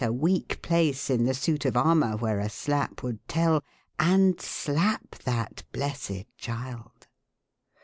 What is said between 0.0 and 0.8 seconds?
a weak